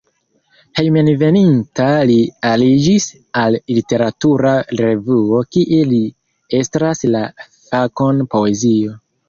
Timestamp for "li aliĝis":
2.11-3.05